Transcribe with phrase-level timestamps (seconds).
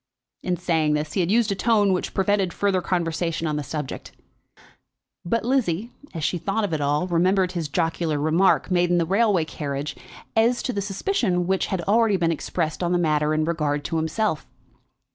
[0.41, 4.13] In saying this he had used a tone which prevented further conversation on the subject,
[5.23, 9.05] but Lizzie, as she thought of it all, remembered his jocular remark, made in the
[9.05, 9.95] railway carriage,
[10.35, 13.97] as to the suspicion which had already been expressed on the matter in regard to
[13.97, 14.47] himself.